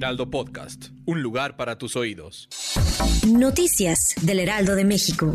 [0.00, 2.48] Heraldo Podcast, un lugar para tus oídos.
[3.28, 5.30] Noticias del Heraldo de México.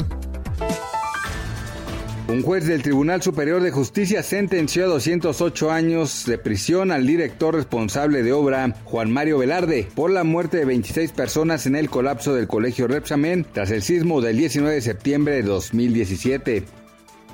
[2.27, 7.53] Un juez del Tribunal Superior de Justicia sentenció a 208 años de prisión al director
[7.53, 12.33] responsable de obra, Juan Mario Velarde, por la muerte de 26 personas en el colapso
[12.33, 16.84] del Colegio Repsamen tras el sismo del 19 de septiembre de 2017.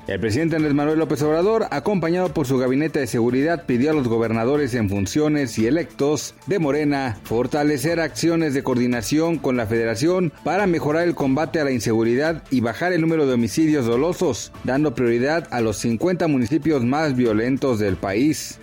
[0.08, 4.08] El presidente Andrés Manuel López Obrador, acompañado por su gabinete de seguridad, pidió a los
[4.08, 10.66] gobernadores en funciones y electos de Morena fortalecer acciones de coordinación con la federación para
[10.66, 15.46] mejorar el combate a la inseguridad y bajar el número de homicidios dolosos, dando prioridad
[15.52, 18.58] a los 50 municipios más violentos del país.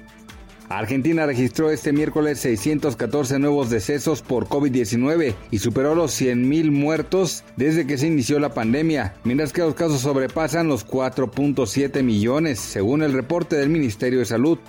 [0.69, 7.87] Argentina registró este miércoles 614 nuevos decesos por COVID-19 y superó los 100.000 muertos desde
[7.87, 13.13] que se inició la pandemia, mientras que los casos sobrepasan los 4.7 millones, según el
[13.13, 14.59] reporte del Ministerio de Salud.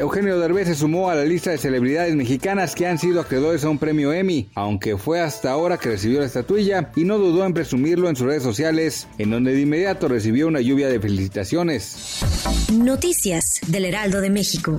[0.00, 3.68] Eugenio Derbez se sumó a la lista de celebridades mexicanas que han sido acreedores a
[3.68, 7.52] un premio Emmy, aunque fue hasta ahora que recibió la estatuilla y no dudó en
[7.52, 12.20] presumirlo en sus redes sociales, en donde de inmediato recibió una lluvia de felicitaciones.
[12.72, 14.78] Noticias del Heraldo de México.